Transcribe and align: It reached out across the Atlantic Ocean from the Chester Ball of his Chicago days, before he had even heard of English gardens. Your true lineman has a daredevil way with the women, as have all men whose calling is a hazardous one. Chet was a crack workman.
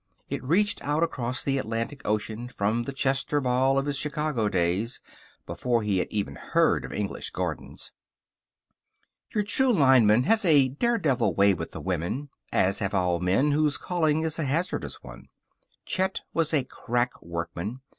It 0.31 0.43
reached 0.43 0.81
out 0.83 1.03
across 1.03 1.43
the 1.43 1.59
Atlantic 1.59 2.01
Ocean 2.05 2.47
from 2.49 2.85
the 2.85 2.91
Chester 2.91 3.39
Ball 3.39 3.77
of 3.77 3.85
his 3.85 3.97
Chicago 3.97 4.49
days, 4.49 4.99
before 5.45 5.83
he 5.83 5.99
had 5.99 6.07
even 6.09 6.33
heard 6.37 6.83
of 6.83 6.91
English 6.91 7.29
gardens. 7.29 7.91
Your 9.35 9.43
true 9.43 9.71
lineman 9.71 10.23
has 10.23 10.43
a 10.43 10.69
daredevil 10.69 11.35
way 11.35 11.53
with 11.53 11.69
the 11.69 11.81
women, 11.81 12.29
as 12.51 12.79
have 12.79 12.95
all 12.95 13.19
men 13.19 13.51
whose 13.51 13.77
calling 13.77 14.23
is 14.23 14.39
a 14.39 14.43
hazardous 14.43 15.03
one. 15.03 15.27
Chet 15.85 16.21
was 16.33 16.51
a 16.51 16.63
crack 16.63 17.21
workman. 17.21 17.81